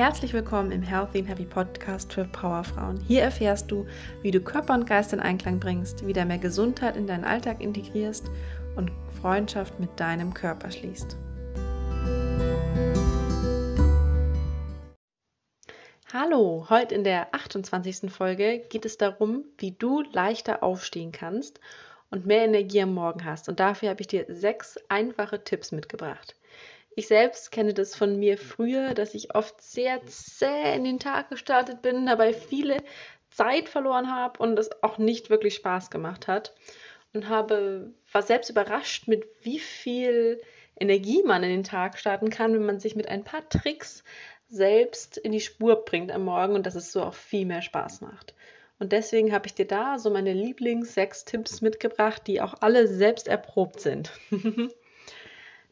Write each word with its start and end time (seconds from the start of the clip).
Herzlich 0.00 0.32
willkommen 0.32 0.72
im 0.72 0.80
Healthy 0.80 1.18
and 1.18 1.28
Happy 1.28 1.44
Podcast 1.44 2.10
für 2.10 2.24
Powerfrauen. 2.24 2.98
Hier 3.06 3.20
erfährst 3.20 3.70
du, 3.70 3.86
wie 4.22 4.30
du 4.30 4.40
Körper 4.40 4.72
und 4.72 4.86
Geist 4.86 5.12
in 5.12 5.20
Einklang 5.20 5.60
bringst, 5.60 6.06
wieder 6.06 6.24
mehr 6.24 6.38
Gesundheit 6.38 6.96
in 6.96 7.06
deinen 7.06 7.24
Alltag 7.24 7.60
integrierst 7.60 8.30
und 8.76 8.90
Freundschaft 9.20 9.78
mit 9.78 9.90
deinem 10.00 10.32
Körper 10.32 10.70
schließt. 10.70 11.18
Hallo, 16.14 16.64
heute 16.70 16.94
in 16.94 17.04
der 17.04 17.34
28. 17.34 18.10
Folge 18.10 18.60
geht 18.70 18.86
es 18.86 18.96
darum, 18.96 19.44
wie 19.58 19.72
du 19.72 20.00
leichter 20.12 20.62
aufstehen 20.62 21.12
kannst 21.12 21.60
und 22.10 22.24
mehr 22.24 22.46
Energie 22.46 22.80
am 22.80 22.94
Morgen 22.94 23.26
hast. 23.26 23.50
Und 23.50 23.60
dafür 23.60 23.90
habe 23.90 24.00
ich 24.00 24.06
dir 24.06 24.24
sechs 24.30 24.78
einfache 24.88 25.44
Tipps 25.44 25.72
mitgebracht. 25.72 26.36
Ich 26.96 27.06
selbst 27.06 27.52
kenne 27.52 27.72
das 27.72 27.94
von 27.94 28.18
mir 28.18 28.36
früher, 28.36 28.94
dass 28.94 29.14
ich 29.14 29.34
oft 29.34 29.60
sehr 29.62 30.04
zäh 30.06 30.74
in 30.74 30.84
den 30.84 30.98
Tag 30.98 31.30
gestartet 31.30 31.82
bin, 31.82 32.06
dabei 32.06 32.32
viele 32.32 32.78
Zeit 33.30 33.68
verloren 33.68 34.10
habe 34.12 34.38
und 34.40 34.58
es 34.58 34.82
auch 34.82 34.98
nicht 34.98 35.30
wirklich 35.30 35.54
Spaß 35.54 35.90
gemacht 35.90 36.26
hat. 36.28 36.54
Und 37.12 37.28
habe, 37.28 37.92
war 38.12 38.22
selbst 38.22 38.50
überrascht, 38.50 39.08
mit 39.08 39.26
wie 39.42 39.58
viel 39.58 40.40
Energie 40.78 41.22
man 41.24 41.42
in 41.42 41.50
den 41.50 41.64
Tag 41.64 41.98
starten 41.98 42.30
kann, 42.30 42.54
wenn 42.54 42.64
man 42.64 42.80
sich 42.80 42.94
mit 42.96 43.08
ein 43.08 43.24
paar 43.24 43.48
Tricks 43.48 44.04
selbst 44.48 45.16
in 45.16 45.32
die 45.32 45.40
Spur 45.40 45.84
bringt 45.84 46.10
am 46.10 46.24
Morgen 46.24 46.54
und 46.54 46.66
dass 46.66 46.74
es 46.74 46.92
so 46.92 47.02
auch 47.02 47.14
viel 47.14 47.46
mehr 47.46 47.62
Spaß 47.62 48.00
macht. 48.00 48.34
Und 48.78 48.92
deswegen 48.92 49.32
habe 49.32 49.46
ich 49.46 49.54
dir 49.54 49.66
da 49.66 49.98
so 49.98 50.10
meine 50.10 50.32
Lieblings 50.32 50.94
sechs 50.94 51.24
Tipps 51.24 51.60
mitgebracht, 51.60 52.22
die 52.26 52.40
auch 52.40 52.54
alle 52.60 52.88
selbst 52.88 53.28
erprobt 53.28 53.80
sind. 53.80 54.10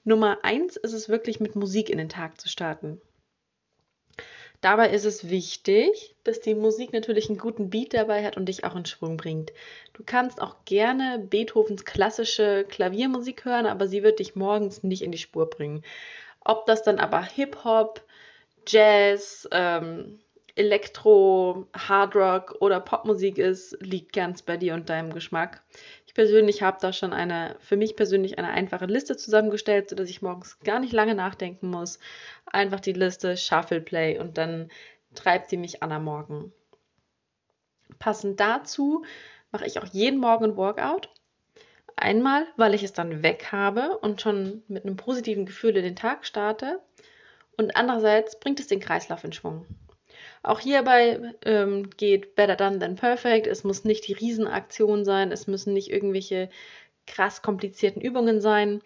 Nummer 0.04 0.38
eins 0.42 0.76
ist 0.76 0.92
es 0.92 1.08
wirklich 1.08 1.40
mit 1.40 1.56
Musik 1.56 1.90
in 1.90 1.98
den 1.98 2.08
Tag 2.08 2.40
zu 2.40 2.48
starten. 2.48 3.00
Dabei 4.60 4.90
ist 4.90 5.04
es 5.04 5.30
wichtig, 5.30 6.16
dass 6.24 6.40
die 6.40 6.56
Musik 6.56 6.92
natürlich 6.92 7.28
einen 7.28 7.38
guten 7.38 7.70
Beat 7.70 7.94
dabei 7.94 8.24
hat 8.24 8.36
und 8.36 8.46
dich 8.46 8.64
auch 8.64 8.74
in 8.74 8.86
Schwung 8.86 9.16
bringt. 9.16 9.52
Du 9.92 10.02
kannst 10.04 10.42
auch 10.42 10.56
gerne 10.64 11.20
Beethovens 11.20 11.84
klassische 11.84 12.64
Klaviermusik 12.68 13.44
hören, 13.44 13.66
aber 13.66 13.86
sie 13.86 14.02
wird 14.02 14.18
dich 14.18 14.34
morgens 14.34 14.82
nicht 14.82 15.02
in 15.02 15.12
die 15.12 15.18
Spur 15.18 15.48
bringen. 15.48 15.84
Ob 16.44 16.66
das 16.66 16.82
dann 16.82 16.98
aber 16.98 17.22
Hip-Hop, 17.22 18.02
Jazz, 18.66 19.48
ähm, 19.52 20.18
Elektro, 20.58 21.66
Hardrock 21.76 22.56
oder 22.60 22.80
Popmusik 22.80 23.38
ist, 23.38 23.76
liegt 23.80 24.12
ganz 24.12 24.42
bei 24.42 24.56
dir 24.56 24.74
und 24.74 24.88
deinem 24.88 25.12
Geschmack 25.12 25.62
persönlich 26.18 26.62
habe 26.62 26.78
da 26.80 26.92
schon 26.92 27.12
eine, 27.12 27.54
für 27.60 27.76
mich 27.76 27.94
persönlich 27.94 28.38
eine 28.38 28.48
einfache 28.48 28.86
Liste 28.86 29.16
zusammengestellt, 29.16 29.88
sodass 29.88 30.10
ich 30.10 30.20
morgens 30.20 30.58
gar 30.64 30.80
nicht 30.80 30.92
lange 30.92 31.14
nachdenken 31.14 31.70
muss. 31.70 32.00
Einfach 32.44 32.80
die 32.80 32.92
Liste 32.92 33.36
Shuffle 33.36 33.80
Play 33.80 34.18
und 34.18 34.36
dann 34.36 34.68
treibt 35.14 35.48
sie 35.48 35.56
mich 35.56 35.80
an 35.80 35.92
am 35.92 36.02
Morgen. 36.02 36.52
Passend 38.00 38.40
dazu 38.40 39.04
mache 39.52 39.64
ich 39.64 39.78
auch 39.78 39.86
jeden 39.92 40.18
Morgen 40.18 40.46
ein 40.46 40.56
Workout. 40.56 41.08
Einmal, 41.94 42.48
weil 42.56 42.74
ich 42.74 42.82
es 42.82 42.92
dann 42.92 43.22
weg 43.22 43.52
habe 43.52 43.98
und 43.98 44.20
schon 44.20 44.64
mit 44.66 44.84
einem 44.84 44.96
positiven 44.96 45.46
Gefühl 45.46 45.76
in 45.76 45.84
den 45.84 45.94
Tag 45.94 46.26
starte. 46.26 46.80
Und 47.56 47.76
andererseits 47.76 48.40
bringt 48.40 48.58
es 48.58 48.66
den 48.66 48.80
Kreislauf 48.80 49.22
in 49.22 49.32
Schwung. 49.32 49.66
Auch 50.42 50.60
hierbei 50.60 51.34
ähm, 51.44 51.90
geht 51.96 52.34
Better 52.34 52.56
Done 52.56 52.78
Than 52.78 52.96
Perfect. 52.96 53.46
Es 53.46 53.64
muss 53.64 53.84
nicht 53.84 54.06
die 54.06 54.12
Riesenaktion 54.12 55.04
sein, 55.04 55.32
es 55.32 55.46
müssen 55.46 55.74
nicht 55.74 55.90
irgendwelche 55.90 56.48
krass 57.06 57.42
komplizierten 57.42 58.00
Übungen 58.00 58.40
sein. 58.40 58.82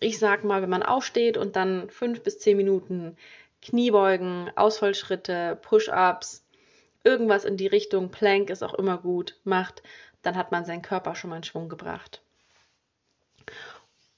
Ich 0.00 0.18
sag 0.18 0.44
mal, 0.44 0.62
wenn 0.62 0.70
man 0.70 0.82
aufsteht 0.82 1.36
und 1.36 1.56
dann 1.56 1.90
fünf 1.90 2.22
bis 2.22 2.38
zehn 2.38 2.56
Minuten 2.56 3.16
Kniebeugen, 3.62 4.50
Ausfallschritte, 4.56 5.58
Push-ups, 5.62 6.44
irgendwas 7.04 7.44
in 7.44 7.56
die 7.56 7.66
Richtung, 7.66 8.10
Plank 8.10 8.50
ist 8.50 8.62
auch 8.62 8.74
immer 8.74 8.98
gut, 8.98 9.36
macht, 9.44 9.82
dann 10.22 10.36
hat 10.36 10.52
man 10.52 10.64
seinen 10.64 10.82
Körper 10.82 11.14
schon 11.14 11.30
mal 11.30 11.36
in 11.36 11.44
Schwung 11.44 11.68
gebracht. 11.68 12.22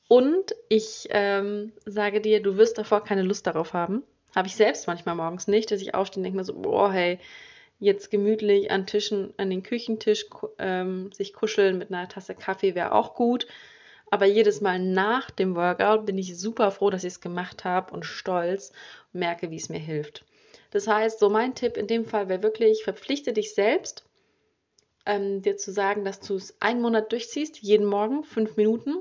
Und 0.09 0.55
ich 0.69 1.07
ähm, 1.11 1.73
sage 1.87 2.21
dir, 2.21 2.43
du 2.43 2.57
wirst 2.57 2.79
davor 2.79 3.05
keine 3.05 3.23
Lust 3.23 3.47
darauf 3.47 3.75
haben. 3.75 4.03
Habe 4.35 4.49
ich 4.49 4.57
selbst 4.57 4.87
manchmal 4.87 5.17
morgens 5.17 5.49
nicht, 5.49 5.71
dass 5.71 5.83
ich 5.83 5.95
aufstehe 5.95 6.21
und 6.21 6.25
denke 6.25 6.39
mir 6.39 6.45
so, 6.45 6.55
boah, 6.55 6.93
hey, 6.93 7.19
jetzt 7.81 8.11
gemütlich 8.11 8.71
an 8.71 8.87
Tischen, 8.87 9.35
an 9.39 9.51
den 9.51 9.63
Küchentisch 9.63 10.27
ähm, 10.59 11.11
sich 11.13 11.33
kuscheln 11.33 11.79
mit 11.79 11.93
einer 11.93 12.09
Tasse 12.09 12.35
Kaffee 12.35 12.75
wäre 12.75 12.93
auch 12.93 13.15
gut. 13.15 13.47
Aber 14.11 14.27
jedes 14.27 14.61
Mal 14.61 14.79
nach 14.79 15.31
dem 15.31 15.55
Workout 15.57 16.05
bin 16.05 16.19
ich 16.19 16.39
super 16.39 16.71
froh, 16.71 16.91
dass 16.91 17.05
ich 17.05 17.15
es 17.15 17.21
gemacht 17.21 17.65
habe 17.65 17.93
und 17.95 18.05
stolz 18.05 18.73
und 19.13 19.21
merke, 19.21 19.51
wie 19.51 19.57
es 19.57 19.69
mir 19.69 19.79
hilft. 19.79 20.25
Das 20.71 20.87
heißt, 20.87 21.19
so 21.19 21.31
mein 21.31 21.55
Tipp 21.55 21.77
in 21.77 21.87
dem 21.87 22.05
Fall 22.05 22.29
wäre 22.29 22.43
wirklich, 22.43 22.85
verpflichte 22.85 23.33
dich 23.33 23.55
selbst, 23.55 24.05
ähm, 25.07 25.43
dir 25.43 25.57
zu 25.57 25.73
sagen, 25.73 26.05
dass 26.05 26.21
du 26.21 26.35
es 26.35 26.57
einen 26.61 26.83
Monat 26.83 27.13
durchziehst, 27.13 27.59
jeden 27.59 27.87
Morgen 27.87 28.25
fünf 28.25 28.57
Minuten 28.57 28.97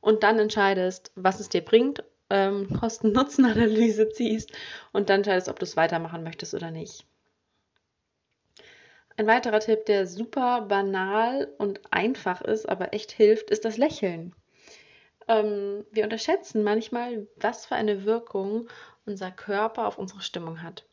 und 0.00 0.22
dann 0.22 0.38
entscheidest, 0.38 1.12
was 1.14 1.40
es 1.40 1.48
dir 1.48 1.62
bringt 1.62 2.02
ähm, 2.30 2.68
Kosten-Nutzen-Analyse 2.78 4.10
ziehst 4.10 4.52
und 4.92 5.10
dann 5.10 5.20
entscheidest, 5.20 5.48
ob 5.48 5.58
du 5.58 5.64
es 5.64 5.76
weitermachen 5.76 6.22
möchtest 6.22 6.54
oder 6.54 6.70
nicht. 6.70 7.04
Ein 9.16 9.26
weiterer 9.26 9.60
Tipp, 9.60 9.86
der 9.86 10.06
super 10.06 10.62
banal 10.62 11.52
und 11.58 11.80
einfach 11.92 12.40
ist, 12.40 12.68
aber 12.68 12.94
echt 12.94 13.10
hilft, 13.10 13.50
ist 13.50 13.64
das 13.64 13.76
Lächeln. 13.76 14.32
Ähm, 15.26 15.84
wir 15.90 16.04
unterschätzen 16.04 16.62
manchmal, 16.62 17.26
was 17.36 17.66
für 17.66 17.74
eine 17.74 18.04
Wirkung 18.04 18.68
unser 19.06 19.30
Körper 19.30 19.86
auf 19.86 19.98
unsere 19.98 20.20
Stimmung 20.20 20.62
hat. 20.62 20.86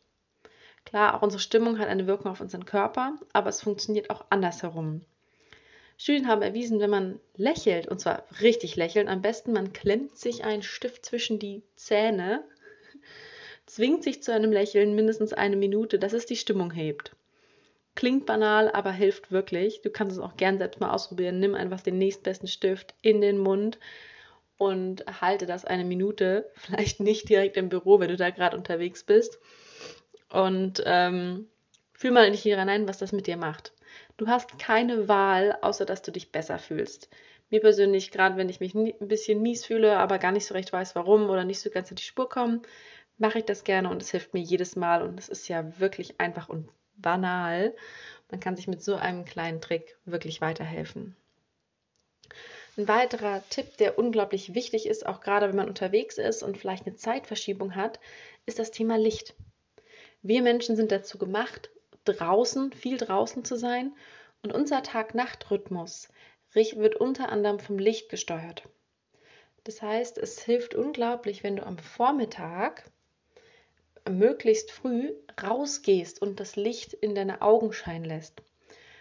Klar, 0.84 1.14
auch 1.14 1.22
unsere 1.22 1.40
Stimmung 1.40 1.78
hat 1.78 1.88
eine 1.88 2.06
Wirkung 2.06 2.30
auf 2.30 2.40
unseren 2.40 2.64
Körper, 2.64 3.14
aber 3.32 3.48
es 3.48 3.62
funktioniert 3.62 4.10
auch 4.10 4.24
andersherum. 4.30 5.02
Studien 5.98 6.28
haben 6.28 6.42
erwiesen, 6.42 6.78
wenn 6.80 6.90
man 6.90 7.20
lächelt, 7.36 7.88
und 7.88 8.00
zwar 8.00 8.24
richtig 8.40 8.76
lächelt, 8.76 9.08
am 9.08 9.22
besten 9.22 9.52
man 9.52 9.72
klemmt 9.72 10.16
sich 10.16 10.44
einen 10.44 10.62
Stift 10.62 11.06
zwischen 11.06 11.38
die 11.38 11.62
Zähne, 11.74 12.44
zwingt 13.66 14.04
sich 14.04 14.22
zu 14.22 14.32
einem 14.32 14.52
Lächeln 14.52 14.94
mindestens 14.94 15.32
eine 15.32 15.56
Minute, 15.56 15.98
dass 15.98 16.12
es 16.12 16.26
die 16.26 16.36
Stimmung 16.36 16.70
hebt. 16.70 17.16
Klingt 17.96 18.26
banal, 18.26 18.70
aber 18.70 18.92
hilft 18.92 19.32
wirklich. 19.32 19.80
Du 19.80 19.88
kannst 19.88 20.16
es 20.16 20.22
auch 20.22 20.36
gern 20.36 20.58
selbst 20.58 20.80
mal 20.80 20.90
ausprobieren. 20.90 21.40
Nimm 21.40 21.54
einfach 21.54 21.80
den 21.80 21.96
nächstbesten 21.96 22.46
Stift 22.46 22.94
in 23.00 23.22
den 23.22 23.38
Mund 23.38 23.78
und 24.58 25.04
halte 25.22 25.46
das 25.46 25.64
eine 25.64 25.84
Minute. 25.84 26.50
Vielleicht 26.54 27.00
nicht 27.00 27.26
direkt 27.28 27.56
im 27.56 27.70
Büro, 27.70 27.98
wenn 27.98 28.10
du 28.10 28.16
da 28.18 28.28
gerade 28.28 28.56
unterwegs 28.56 29.02
bist. 29.02 29.38
Und 30.28 30.82
ähm, 30.84 31.48
fühl 31.94 32.10
mal 32.10 32.30
nicht 32.30 32.42
hier 32.42 32.58
hinein, 32.58 32.86
was 32.86 32.98
das 32.98 33.12
mit 33.12 33.26
dir 33.26 33.38
macht. 33.38 33.72
Du 34.16 34.28
hast 34.28 34.58
keine 34.58 35.08
Wahl, 35.08 35.58
außer 35.60 35.84
dass 35.84 36.02
du 36.02 36.10
dich 36.10 36.32
besser 36.32 36.58
fühlst. 36.58 37.10
Mir 37.50 37.60
persönlich, 37.60 38.10
gerade 38.10 38.36
wenn 38.36 38.48
ich 38.48 38.60
mich 38.60 38.74
ein 38.74 38.94
bisschen 39.00 39.42
mies 39.42 39.64
fühle, 39.64 39.98
aber 39.98 40.18
gar 40.18 40.32
nicht 40.32 40.46
so 40.46 40.54
recht 40.54 40.72
weiß, 40.72 40.94
warum 40.94 41.28
oder 41.28 41.44
nicht 41.44 41.60
so 41.60 41.70
ganz 41.70 41.90
in 41.90 41.96
die 41.96 42.02
Spur 42.02 42.28
komme, 42.28 42.62
mache 43.18 43.38
ich 43.38 43.44
das 43.44 43.62
gerne 43.62 43.90
und 43.90 44.02
es 44.02 44.10
hilft 44.10 44.34
mir 44.34 44.40
jedes 44.40 44.74
Mal 44.74 45.02
und 45.02 45.18
es 45.18 45.28
ist 45.28 45.48
ja 45.48 45.78
wirklich 45.78 46.20
einfach 46.20 46.48
und 46.48 46.68
banal. 46.96 47.74
Man 48.30 48.40
kann 48.40 48.56
sich 48.56 48.66
mit 48.66 48.82
so 48.82 48.96
einem 48.96 49.24
kleinen 49.24 49.60
Trick 49.60 49.96
wirklich 50.04 50.40
weiterhelfen. 50.40 51.14
Ein 52.76 52.88
weiterer 52.88 53.42
Tipp, 53.48 53.76
der 53.76 53.98
unglaublich 53.98 54.54
wichtig 54.54 54.86
ist, 54.86 55.06
auch 55.06 55.20
gerade 55.20 55.48
wenn 55.48 55.56
man 55.56 55.68
unterwegs 55.68 56.18
ist 56.18 56.42
und 56.42 56.58
vielleicht 56.58 56.86
eine 56.86 56.96
Zeitverschiebung 56.96 57.74
hat, 57.74 58.00
ist 58.44 58.58
das 58.58 58.70
Thema 58.70 58.98
Licht. 58.98 59.34
Wir 60.22 60.42
Menschen 60.42 60.76
sind 60.76 60.90
dazu 60.90 61.16
gemacht, 61.16 61.70
draußen, 62.06 62.72
viel 62.72 62.96
draußen 62.96 63.44
zu 63.44 63.56
sein. 63.56 63.92
Und 64.42 64.52
unser 64.52 64.82
Tag-Nacht-Rhythmus 64.82 66.08
wird 66.52 66.96
unter 66.96 67.28
anderem 67.28 67.58
vom 67.58 67.78
Licht 67.78 68.08
gesteuert. 68.08 68.62
Das 69.64 69.82
heißt, 69.82 70.16
es 70.18 70.40
hilft 70.40 70.74
unglaublich, 70.74 71.42
wenn 71.42 71.56
du 71.56 71.66
am 71.66 71.78
Vormittag 71.78 72.84
möglichst 74.08 74.70
früh 74.70 75.12
rausgehst 75.42 76.22
und 76.22 76.40
das 76.40 76.56
Licht 76.56 76.94
in 76.94 77.14
deine 77.14 77.42
Augen 77.42 77.72
scheinen 77.72 78.04
lässt. 78.04 78.42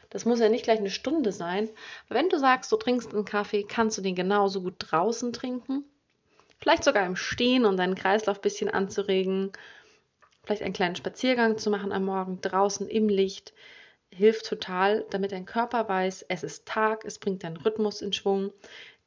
Das 0.10 0.26
muss 0.26 0.40
ja 0.40 0.50
nicht 0.50 0.64
gleich 0.64 0.80
eine 0.80 0.90
Stunde 0.90 1.32
sein. 1.32 1.70
Wenn 2.10 2.30
du 2.30 2.40
sagst, 2.40 2.72
du 2.72 2.78
trinkst 2.78 3.14
einen 3.14 3.26
Kaffee, 3.26 3.64
kannst 3.64 3.98
du 3.98 4.02
den 4.02 4.16
genauso 4.16 4.62
gut 4.62 4.76
draußen 4.80 5.34
trinken. 5.34 5.84
Vielleicht 6.60 6.84
sogar 6.84 7.06
im 7.06 7.16
Stehen, 7.16 7.66
um 7.66 7.78
deinen 7.78 7.96
Kreislauf 7.96 8.38
ein 8.38 8.42
bisschen 8.42 8.70
anzuregen 8.70 9.52
vielleicht 10.46 10.62
einen 10.62 10.74
kleinen 10.74 10.96
Spaziergang 10.96 11.58
zu 11.58 11.70
machen 11.70 11.92
am 11.92 12.06
Morgen 12.06 12.40
draußen 12.42 12.88
im 12.88 13.10
Licht, 13.10 13.54
hilft 14.12 14.46
total, 14.46 15.06
damit 15.10 15.32
dein 15.32 15.46
Körper 15.46 15.90
weiß, 15.90 16.26
es 16.30 16.44
ist 16.44 16.66
Tag, 16.66 17.06
es 17.06 17.20
bringt 17.20 17.44
deinen 17.44 17.58
Rhythmus 17.58 18.02
in 18.02 18.14
Schwung, 18.14 18.52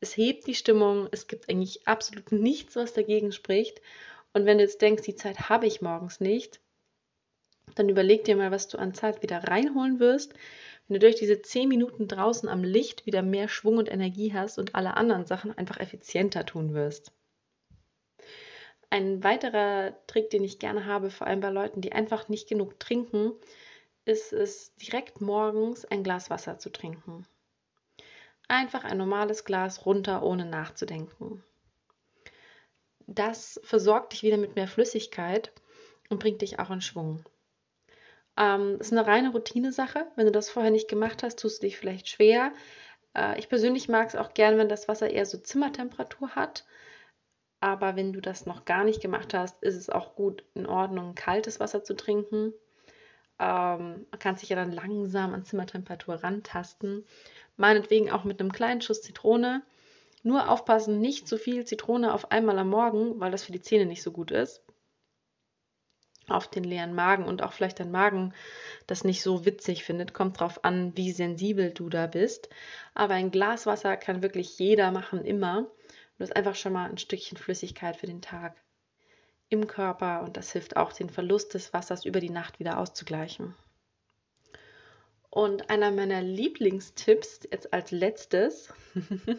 es 0.00 0.16
hebt 0.16 0.46
die 0.46 0.54
Stimmung, 0.54 1.08
es 1.10 1.26
gibt 1.26 1.48
eigentlich 1.48 1.86
absolut 1.86 2.30
nichts, 2.30 2.76
was 2.76 2.92
dagegen 2.92 3.32
spricht. 3.32 3.80
Und 4.32 4.46
wenn 4.46 4.58
du 4.58 4.64
jetzt 4.64 4.82
denkst, 4.82 5.02
die 5.02 5.16
Zeit 5.16 5.48
habe 5.48 5.66
ich 5.66 5.80
morgens 5.80 6.20
nicht, 6.20 6.60
dann 7.74 7.88
überleg 7.88 8.24
dir 8.24 8.36
mal, 8.36 8.50
was 8.50 8.68
du 8.68 8.78
an 8.78 8.94
Zeit 8.94 9.22
wieder 9.22 9.44
reinholen 9.44 9.98
wirst, 9.98 10.34
wenn 10.86 10.94
du 10.94 11.00
durch 11.00 11.16
diese 11.16 11.42
10 11.42 11.68
Minuten 11.68 12.08
draußen 12.08 12.48
am 12.48 12.64
Licht 12.64 13.06
wieder 13.06 13.22
mehr 13.22 13.48
Schwung 13.48 13.78
und 13.78 13.90
Energie 13.90 14.32
hast 14.32 14.58
und 14.58 14.74
alle 14.74 14.96
anderen 14.96 15.26
Sachen 15.26 15.56
einfach 15.56 15.80
effizienter 15.80 16.46
tun 16.46 16.74
wirst. 16.74 17.12
Ein 18.90 19.22
weiterer 19.22 19.94
Trick, 20.06 20.30
den 20.30 20.44
ich 20.44 20.58
gerne 20.58 20.86
habe, 20.86 21.10
vor 21.10 21.26
allem 21.26 21.40
bei 21.40 21.50
Leuten, 21.50 21.80
die 21.80 21.92
einfach 21.92 22.28
nicht 22.28 22.48
genug 22.48 22.80
trinken, 22.80 23.32
ist 24.04 24.32
es, 24.32 24.74
direkt 24.76 25.20
morgens 25.20 25.84
ein 25.84 26.02
Glas 26.02 26.30
Wasser 26.30 26.58
zu 26.58 26.70
trinken. 26.70 27.26
Einfach 28.48 28.84
ein 28.84 28.96
normales 28.96 29.44
Glas 29.44 29.84
runter, 29.84 30.22
ohne 30.22 30.46
nachzudenken. 30.46 31.44
Das 33.06 33.60
versorgt 33.62 34.14
dich 34.14 34.22
wieder 34.22 34.38
mit 34.38 34.56
mehr 34.56 34.68
Flüssigkeit 34.68 35.52
und 36.08 36.20
bringt 36.20 36.40
dich 36.40 36.58
auch 36.58 36.70
in 36.70 36.80
Schwung. 36.80 37.24
Ähm, 38.38 38.78
ist 38.80 38.92
eine 38.92 39.06
reine 39.06 39.32
Routinesache. 39.32 40.06
Wenn 40.16 40.26
du 40.26 40.32
das 40.32 40.48
vorher 40.48 40.70
nicht 40.70 40.88
gemacht 40.88 41.22
hast, 41.22 41.38
tust 41.38 41.62
du 41.62 41.66
dich 41.66 41.76
vielleicht 41.76 42.08
schwer. 42.08 42.52
Äh, 43.14 43.38
ich 43.38 43.48
persönlich 43.48 43.88
mag 43.88 44.08
es 44.08 44.16
auch 44.16 44.32
gern, 44.32 44.56
wenn 44.56 44.68
das 44.68 44.88
Wasser 44.88 45.10
eher 45.10 45.26
so 45.26 45.38
Zimmertemperatur 45.38 46.34
hat. 46.34 46.64
Aber 47.60 47.96
wenn 47.96 48.12
du 48.12 48.20
das 48.20 48.46
noch 48.46 48.64
gar 48.64 48.84
nicht 48.84 49.00
gemacht 49.00 49.34
hast, 49.34 49.62
ist 49.62 49.74
es 49.74 49.90
auch 49.90 50.14
gut 50.14 50.44
in 50.54 50.66
Ordnung, 50.66 51.14
kaltes 51.14 51.58
Wasser 51.58 51.82
zu 51.82 51.96
trinken. 51.96 52.52
Ähm, 53.40 54.06
man 54.10 54.18
kann 54.18 54.36
sich 54.36 54.48
ja 54.48 54.56
dann 54.56 54.72
langsam 54.72 55.34
an 55.34 55.44
Zimmertemperatur 55.44 56.16
rantasten. 56.22 57.04
Meinetwegen 57.56 58.10
auch 58.10 58.24
mit 58.24 58.40
einem 58.40 58.52
kleinen 58.52 58.80
Schuss 58.80 59.02
Zitrone. 59.02 59.62
Nur 60.22 60.50
aufpassen, 60.50 61.00
nicht 61.00 61.28
zu 61.28 61.38
viel 61.38 61.64
Zitrone 61.64 62.12
auf 62.12 62.30
einmal 62.30 62.58
am 62.58 62.70
Morgen, 62.70 63.20
weil 63.20 63.30
das 63.30 63.44
für 63.44 63.52
die 63.52 63.60
Zähne 63.60 63.86
nicht 63.86 64.02
so 64.02 64.12
gut 64.12 64.30
ist. 64.30 64.62
Auf 66.28 66.48
den 66.48 66.64
leeren 66.64 66.94
Magen 66.94 67.24
und 67.24 67.42
auch 67.42 67.52
vielleicht 67.52 67.80
dein 67.80 67.90
Magen 67.90 68.34
das 68.86 69.02
nicht 69.02 69.22
so 69.22 69.46
witzig 69.46 69.84
findet. 69.84 70.12
Kommt 70.12 70.38
drauf 70.38 70.64
an, 70.64 70.96
wie 70.96 71.12
sensibel 71.12 71.72
du 71.72 71.88
da 71.88 72.06
bist. 72.06 72.50
Aber 72.94 73.14
ein 73.14 73.30
Glas 73.30 73.66
Wasser 73.66 73.96
kann 73.96 74.22
wirklich 74.22 74.58
jeder 74.58 74.90
machen, 74.92 75.24
immer. 75.24 75.66
Das 76.18 76.30
ist 76.30 76.36
einfach 76.36 76.56
schon 76.56 76.72
mal 76.72 76.90
ein 76.90 76.98
Stückchen 76.98 77.38
Flüssigkeit 77.38 77.96
für 77.96 78.06
den 78.06 78.20
Tag 78.20 78.56
im 79.48 79.66
Körper 79.66 80.22
und 80.22 80.36
das 80.36 80.52
hilft 80.52 80.76
auch, 80.76 80.92
den 80.92 81.10
Verlust 81.10 81.54
des 81.54 81.72
Wassers 81.72 82.04
über 82.04 82.20
die 82.20 82.30
Nacht 82.30 82.58
wieder 82.58 82.78
auszugleichen. 82.78 83.54
Und 85.30 85.70
einer 85.70 85.90
meiner 85.90 86.22
Lieblingstipps 86.22 87.40
jetzt 87.50 87.72
als 87.72 87.90
letztes, 87.90 88.72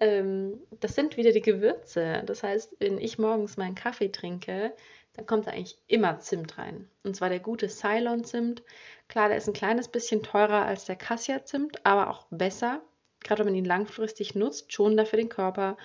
ähm, 0.00 0.60
das 0.80 0.94
sind 0.94 1.16
wieder 1.16 1.32
die 1.32 1.42
Gewürze. 1.42 2.22
Das 2.26 2.42
heißt, 2.42 2.76
wenn 2.78 2.98
ich 2.98 3.18
morgens 3.18 3.56
meinen 3.56 3.74
Kaffee 3.74 4.10
trinke, 4.10 4.74
dann 5.14 5.26
kommt 5.26 5.46
da 5.46 5.52
eigentlich 5.52 5.78
immer 5.86 6.18
Zimt 6.20 6.58
rein. 6.58 6.88
Und 7.02 7.16
zwar 7.16 7.28
der 7.28 7.40
gute 7.40 7.68
Ceylon-Zimt. 7.68 8.62
Klar, 9.08 9.28
der 9.28 9.36
ist 9.38 9.48
ein 9.48 9.54
kleines 9.54 9.88
bisschen 9.88 10.22
teurer 10.22 10.64
als 10.64 10.84
der 10.86 10.96
Cassia-Zimt, 10.96 11.84
aber 11.84 12.10
auch 12.10 12.26
besser. 12.30 12.82
Gerade 13.24 13.40
wenn 13.40 13.52
man 13.52 13.56
ihn 13.56 13.64
langfristig 13.64 14.36
nutzt, 14.36 14.72
schonender 14.72 15.06
für 15.06 15.16
den 15.16 15.28
Körper. 15.28 15.76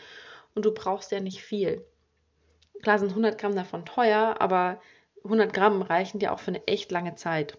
Und 0.54 0.66
du 0.66 0.74
brauchst 0.74 1.12
ja 1.12 1.20
nicht 1.20 1.42
viel. 1.42 1.84
Klar 2.84 3.00
sind 3.00 3.10
100 3.10 3.40
Gramm 3.40 3.56
davon 3.56 3.86
teuer, 3.86 4.36
aber 4.40 4.80
100 5.24 5.54
Gramm 5.54 5.82
reichen 5.82 6.20
dir 6.20 6.32
auch 6.32 6.40
für 6.40 6.50
eine 6.50 6.68
echt 6.68 6.92
lange 6.92 7.16
Zeit. 7.16 7.58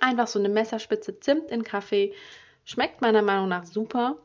Einfach 0.00 0.26
so 0.26 0.38
eine 0.38 0.48
Messerspitze 0.48 1.18
Zimt 1.20 1.50
in 1.50 1.64
Kaffee. 1.64 2.14
Schmeckt 2.64 3.00
meiner 3.00 3.22
Meinung 3.22 3.48
nach 3.48 3.64
super. 3.64 4.18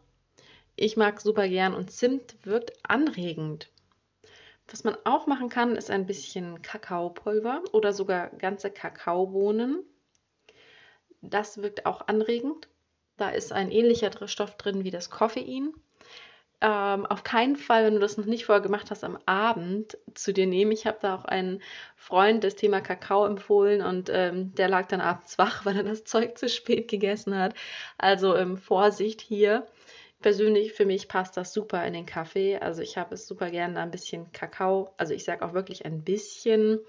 Ich 0.75 0.97
mag 0.97 1.19
super 1.21 1.47
gern 1.47 1.73
und 1.73 1.91
Zimt 1.91 2.35
wirkt 2.43 2.73
anregend. 2.83 3.71
Was 4.69 4.83
man 4.83 4.97
auch 5.05 5.27
machen 5.27 5.49
kann, 5.49 5.75
ist 5.75 5.89
ein 5.89 6.05
bisschen 6.05 6.61
Kakaopulver 6.61 7.63
oder 7.71 7.93
sogar 7.93 8.29
ganze 8.31 8.69
Kakaobohnen. 8.69 9.83
Das 11.21 11.61
wirkt 11.61 11.85
auch 11.85 12.07
anregend. 12.07 12.67
Da 13.17 13.29
ist 13.29 13.51
ein 13.51 13.71
ähnlicher 13.71 14.11
Stoff 14.27 14.55
drin 14.57 14.83
wie 14.83 14.91
das 14.91 15.09
Koffein 15.09 15.73
ähm, 16.59 17.05
auf 17.05 17.23
keinen 17.23 17.55
Fall, 17.55 17.85
wenn 17.85 17.93
du 17.93 17.99
das 17.99 18.17
noch 18.17 18.25
nicht 18.25 18.45
vorher 18.45 18.63
gemacht 18.63 18.89
hast, 18.89 19.03
am 19.03 19.19
Abend 19.27 19.95
zu 20.15 20.33
dir 20.33 20.47
nehmen. 20.47 20.71
Ich 20.71 20.87
habe 20.87 20.97
da 20.99 21.15
auch 21.15 21.25
einen 21.25 21.61
Freund 21.95 22.43
das 22.43 22.55
Thema 22.55 22.81
Kakao 22.81 23.25
empfohlen 23.25 23.83
und 23.83 24.09
ähm, 24.11 24.55
der 24.55 24.67
lag 24.67 24.87
dann 24.87 25.01
abends 25.01 25.37
wach, 25.37 25.65
weil 25.65 25.77
er 25.77 25.83
das 25.83 26.03
Zeug 26.03 26.37
zu 26.37 26.49
spät 26.49 26.87
gegessen 26.87 27.37
hat. 27.37 27.53
Also 27.97 28.35
ähm, 28.35 28.57
Vorsicht 28.57 29.21
hier. 29.21 29.67
Persönlich 30.19 30.73
für 30.73 30.87
mich 30.87 31.07
passt 31.07 31.37
das 31.37 31.53
super 31.53 31.85
in 31.85 31.93
den 31.93 32.07
Kaffee. 32.07 32.57
Also 32.57 32.81
ich 32.81 32.97
habe 32.97 33.13
es 33.13 33.27
super 33.27 33.51
gerne 33.51 33.79
ein 33.79 33.91
bisschen 33.91 34.31
Kakao. 34.31 34.91
Also 34.97 35.13
ich 35.13 35.23
sage 35.23 35.45
auch 35.45 35.53
wirklich 35.53 35.85
ein 35.85 36.03
bisschen. 36.03 36.79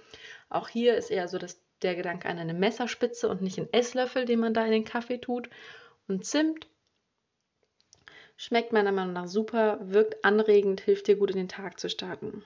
Auch 0.48 0.68
hier 0.68 0.96
ist 0.96 1.10
eher 1.10 1.28
so 1.28 1.36
dass 1.36 1.60
der 1.82 1.94
Gedanke 1.94 2.26
an 2.26 2.38
eine 2.38 2.54
Messerspitze 2.54 3.28
und 3.28 3.42
nicht 3.42 3.58
ein 3.58 3.70
Esslöffel, 3.70 4.24
den 4.24 4.40
man 4.40 4.54
da 4.54 4.64
in 4.64 4.72
den 4.72 4.84
Kaffee 4.84 5.18
tut. 5.18 5.50
Und 6.08 6.24
Zimt 6.24 6.66
Schmeckt 8.40 8.72
meiner 8.72 8.92
Meinung 8.92 9.14
nach 9.14 9.26
super, 9.26 9.78
wirkt 9.82 10.24
anregend, 10.24 10.80
hilft 10.80 11.08
dir 11.08 11.16
gut 11.16 11.32
in 11.32 11.36
den 11.36 11.48
Tag 11.48 11.80
zu 11.80 11.90
starten. 11.90 12.44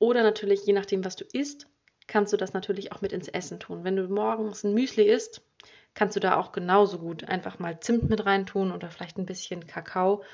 Oder 0.00 0.24
natürlich, 0.24 0.66
je 0.66 0.72
nachdem, 0.72 1.04
was 1.04 1.14
du 1.14 1.24
isst, 1.32 1.68
kannst 2.08 2.32
du 2.32 2.36
das 2.36 2.52
natürlich 2.52 2.92
auch 2.92 3.00
mit 3.00 3.12
ins 3.12 3.28
Essen 3.28 3.60
tun. 3.60 3.84
Wenn 3.84 3.94
du 3.94 4.08
morgens 4.08 4.64
ein 4.64 4.74
Müsli 4.74 5.04
isst, 5.04 5.40
kannst 5.94 6.16
du 6.16 6.20
da 6.20 6.36
auch 6.36 6.50
genauso 6.50 6.98
gut 6.98 7.24
einfach 7.24 7.60
mal 7.60 7.78
Zimt 7.78 8.10
mit 8.10 8.26
reintun 8.26 8.72
oder 8.72 8.90
vielleicht 8.90 9.18
ein 9.18 9.26
bisschen 9.26 9.66
Kakao 9.68 10.24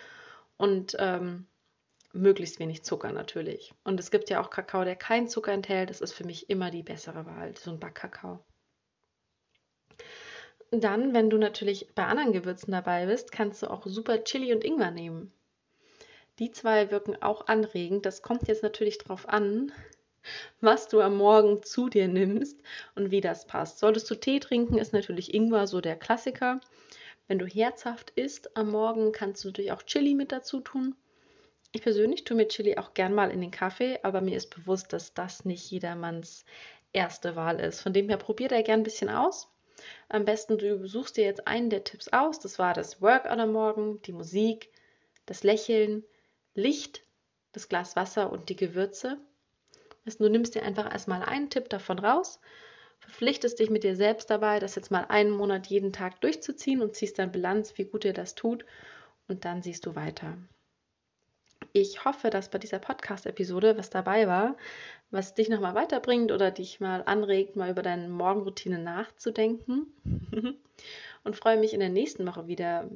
und 0.57 0.97
ähm, 0.99 1.47
möglichst 2.15 2.59
wenig 2.59 2.85
Zucker 2.85 3.13
natürlich. 3.13 3.75
Und 3.85 4.01
es 4.01 4.11
gibt 4.11 4.31
ja 4.31 4.41
auch 4.41 4.49
Kakao, 4.49 4.85
der 4.85 4.97
keinen 4.97 5.29
Zucker 5.29 5.53
enthält. 5.53 5.91
Das 5.91 6.01
ist 6.01 6.15
für 6.15 6.25
mich 6.25 6.49
immer 6.49 6.71
die 6.71 6.83
bessere 6.83 7.27
Wahl, 7.27 7.55
so 7.57 7.71
ein 7.71 7.79
Backkakao. 7.79 8.43
Dann, 10.75 11.13
wenn 11.13 11.29
du 11.29 11.37
natürlich 11.37 11.89
bei 11.95 12.07
anderen 12.07 12.33
Gewürzen 12.33 12.73
dabei 12.73 13.05
bist, 13.05 13.31
kannst 13.31 13.63
du 13.63 13.71
auch 13.71 13.83
super 13.85 14.25
Chili 14.25 14.55
und 14.55 14.65
Ingwer 14.65 14.91
nehmen. 14.91 15.31
Die 16.39 16.51
zwei 16.51 16.91
wirken 16.91 17.23
auch 17.23 17.47
anregend. 17.47 18.07
Das 18.07 18.23
kommt 18.23 18.49
jetzt 18.49 18.63
natürlich 18.63 18.97
darauf 18.97 19.29
an, 19.29 19.71
was 20.63 20.89
du 20.89 21.03
am 21.03 21.19
Morgen 21.19 21.63
zu 21.63 21.91
dir 21.91 22.09
nimmst 22.09 22.59
und 22.95 23.11
wie 23.11 23.21
das 23.21 23.47
passt. 23.47 23.81
Solltest 23.81 24.11
du 24.11 24.15
Tee 24.15 24.41
trinken, 24.41 24.79
ist 24.79 24.95
natürlich 24.95 25.35
Ingwer 25.35 25.67
so 25.67 25.83
der 25.83 25.97
Klassiker. 25.97 26.59
Wenn 27.29 27.39
du 27.39 27.47
herzhaft 27.47 28.09
isst 28.13 28.57
am 28.57 28.71
Morgen, 28.71 29.13
kannst 29.13 29.45
du 29.45 29.49
natürlich 29.49 29.73
auch 29.73 29.83
Chili 29.83 30.15
mit 30.15 30.33
dazu 30.33 30.61
tun. 30.61 30.95
Ich 31.73 31.83
persönlich 31.83 32.25
tue 32.25 32.39
mir 32.39 32.49
Chili 32.49 32.79
auch 32.79 32.95
gern 32.95 33.13
mal 33.15 33.31
in 33.31 33.43
den 33.43 33.51
Kaffee, 33.51 33.99
aber 34.03 34.23
mir 34.23 34.39
ist 34.39 34.55
bewusst, 34.55 34.95
dass 34.95 35.13
das 35.13 35.45
nicht 35.45 35.71
jedermanns 35.71 36.47
erste 36.95 37.37
Wahl 37.37 37.61
ist. 37.61 37.83
Von 37.83 37.93
dem 37.93 38.09
her 38.09 38.17
probiert 38.17 38.53
er 38.53 38.63
gern 38.63 38.81
ein 38.81 38.85
bisschen 38.85 39.11
aus. 39.11 39.53
Am 40.09 40.25
besten 40.25 40.59
du 40.59 40.87
suchst 40.87 41.17
dir 41.17 41.25
jetzt 41.25 41.47
einen 41.47 41.71
der 41.71 41.85
Tipps 41.85 42.09
aus. 42.09 42.39
Das 42.41 42.59
war 42.59 42.75
das 42.75 43.01
Workout 43.01 43.39
am 43.39 43.53
Morgen, 43.53 44.01
die 44.03 44.13
Musik, 44.13 44.71
das 45.27 45.43
Lächeln, 45.43 46.05
Licht, 46.55 47.03
das 47.53 47.69
Glas 47.69 47.97
Wasser 47.97 48.31
und 48.33 48.49
die 48.49 48.57
Gewürze. 48.57 49.19
Du 50.05 50.29
nimmst 50.29 50.55
dir 50.55 50.63
einfach 50.63 50.93
erstmal 50.93 51.23
einen 51.23 51.49
Tipp 51.49 51.69
davon 51.69 51.99
raus, 51.99 52.41
verpflichtest 52.99 53.59
dich 53.59 53.71
mit 53.71 53.85
dir 53.85 53.95
selbst 53.95 54.31
dabei, 54.31 54.59
das 54.59 54.75
jetzt 54.75 54.91
mal 54.91 55.07
einen 55.09 55.31
Monat 55.31 55.67
jeden 55.69 55.93
Tag 55.93 56.21
durchzuziehen 56.21 56.83
und 56.83 56.95
ziehst 56.95 57.19
dann 57.19 57.33
Bilanz, 57.33 57.79
wie 57.79 57.85
gut 57.85 58.05
dir 58.05 58.13
das 58.13 58.35
tut 58.35 58.65
und 59.29 59.45
dann 59.45 59.63
siehst 59.63 59.87
du 59.87 59.95
weiter. 59.95 60.37
Ich 61.75 62.05
hoffe, 62.05 62.29
dass 62.31 62.51
bei 62.51 62.59
dieser 62.59 62.79
Podcast-Episode 62.79 63.79
was 63.79 63.89
dabei 63.89 64.27
war, 64.27 64.57
was 65.11 65.35
dich 65.35 65.49
nochmal 65.49 65.75
weiterbringt 65.75 66.31
oder 66.31 66.51
dich 66.51 66.81
mal 66.81 67.03
anregt, 67.05 67.57
mal 67.57 67.71
über 67.71 67.83
deine 67.83 68.09
Morgenroutine 68.09 68.79
nachzudenken. 68.79 69.87
und 71.25 71.37
freue 71.37 71.59
mich 71.59 71.73
in 71.73 71.81
der 71.81 71.89
nächsten 71.89 72.27
Woche 72.27 72.47
wieder 72.47 72.91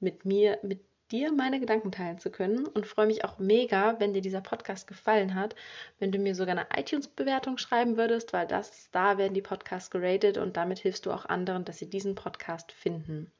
mit 0.00 0.24
mir, 0.24 0.58
mit 0.62 0.80
dir 1.10 1.32
meine 1.32 1.60
Gedanken 1.60 1.92
teilen 1.92 2.18
zu 2.18 2.30
können 2.30 2.66
und 2.66 2.86
freue 2.86 3.06
mich 3.06 3.24
auch 3.24 3.38
mega, 3.38 3.98
wenn 4.00 4.12
dir 4.12 4.22
dieser 4.22 4.40
Podcast 4.40 4.86
gefallen 4.86 5.34
hat, 5.34 5.54
wenn 5.98 6.10
du 6.10 6.18
mir 6.18 6.34
sogar 6.34 6.56
eine 6.56 6.66
iTunes-Bewertung 6.80 7.58
schreiben 7.58 7.96
würdest, 7.96 8.32
weil 8.32 8.46
das, 8.46 8.90
da 8.90 9.16
werden 9.18 9.34
die 9.34 9.42
Podcasts 9.42 9.90
geratet 9.90 10.36
und 10.36 10.56
damit 10.56 10.80
hilfst 10.80 11.06
du 11.06 11.12
auch 11.12 11.24
anderen, 11.26 11.64
dass 11.64 11.78
sie 11.78 11.88
diesen 11.88 12.14
Podcast 12.16 12.72
finden. 12.72 13.30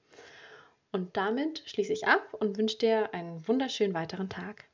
Und 0.92 1.16
damit 1.16 1.62
schließe 1.66 1.92
ich 1.92 2.06
ab 2.06 2.34
und 2.34 2.56
wünsche 2.58 2.78
dir 2.78 3.12
einen 3.14 3.46
wunderschönen 3.46 3.94
weiteren 3.94 4.28
Tag. 4.28 4.64